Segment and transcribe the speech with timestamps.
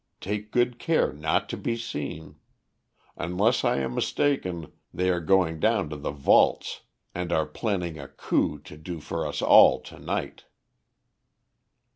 [0.19, 2.37] Take good care not to be seen.
[3.17, 6.81] Unless I am mistaken they are going down to the vaults
[7.13, 10.45] and are planning a coup to do for us all to night."